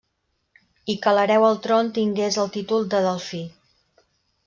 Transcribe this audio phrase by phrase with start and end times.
[0.93, 3.47] I que l'hereu al tron tingués el títol de delfí.